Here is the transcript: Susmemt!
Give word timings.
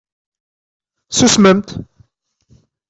Susmemt! 1.09 1.69